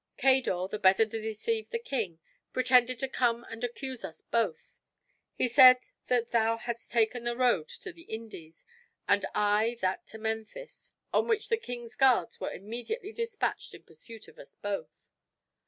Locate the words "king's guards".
11.57-12.39